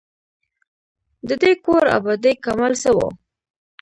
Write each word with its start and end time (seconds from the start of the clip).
د 1.27 1.29
دې 1.41 1.51
کور 1.65 1.83
آبادۍ 1.97 2.33
کمال 2.45 2.73
څه 2.81 2.89
وو. 2.95 3.07